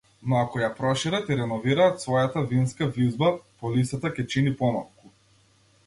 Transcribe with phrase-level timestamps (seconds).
[0.31, 5.15] Но ако ја прошират и реновираат својата винска визба, полисата ќе чини помалку.